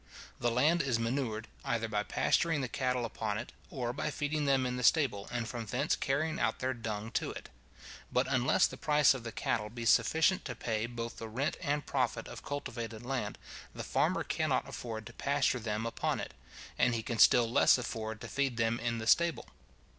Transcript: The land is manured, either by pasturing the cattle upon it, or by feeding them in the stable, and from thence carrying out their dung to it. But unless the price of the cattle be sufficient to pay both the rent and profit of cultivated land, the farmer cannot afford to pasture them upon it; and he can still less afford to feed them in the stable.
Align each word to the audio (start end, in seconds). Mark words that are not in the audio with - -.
The 0.39 0.49
land 0.49 0.81
is 0.81 0.97
manured, 0.97 1.47
either 1.63 1.87
by 1.87 2.01
pasturing 2.01 2.61
the 2.61 2.67
cattle 2.67 3.05
upon 3.05 3.37
it, 3.37 3.51
or 3.69 3.93
by 3.93 4.09
feeding 4.09 4.45
them 4.45 4.65
in 4.65 4.75
the 4.75 4.81
stable, 4.83 5.27
and 5.31 5.47
from 5.47 5.67
thence 5.67 5.95
carrying 5.95 6.39
out 6.39 6.57
their 6.57 6.73
dung 6.73 7.11
to 7.11 7.29
it. 7.31 7.49
But 8.11 8.25
unless 8.27 8.65
the 8.65 8.77
price 8.77 9.13
of 9.13 9.21
the 9.23 9.31
cattle 9.31 9.69
be 9.69 9.85
sufficient 9.85 10.43
to 10.45 10.55
pay 10.55 10.87
both 10.87 11.17
the 11.17 11.29
rent 11.29 11.55
and 11.61 11.85
profit 11.85 12.27
of 12.27 12.41
cultivated 12.43 13.03
land, 13.05 13.37
the 13.75 13.83
farmer 13.83 14.23
cannot 14.23 14.67
afford 14.67 15.05
to 15.05 15.13
pasture 15.13 15.59
them 15.59 15.85
upon 15.85 16.19
it; 16.19 16.33
and 16.79 16.95
he 16.95 17.03
can 17.03 17.19
still 17.19 17.47
less 17.47 17.77
afford 17.77 18.21
to 18.21 18.27
feed 18.27 18.57
them 18.57 18.79
in 18.79 18.97
the 18.97 19.05
stable. 19.05 19.45